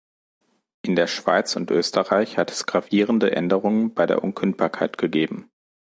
[0.81, 5.51] In der Schweiz und Österreich hat es gravierende Änderungen bei der Unkündbarkeit gegeben.